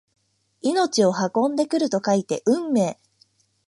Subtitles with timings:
[0.63, 2.97] 命を運んでくると書いて運命！